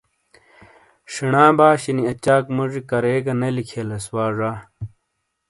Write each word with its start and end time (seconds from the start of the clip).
شینا 1.13 1.45
باشینی 1.57 2.03
اچاک 2.11 2.43
موجی 2.55 2.81
کریگہ 2.89 3.33
نے 3.39 3.49
لکھیئلیس 3.55 4.05
وا 4.15 4.25
زا۔ 4.37 4.51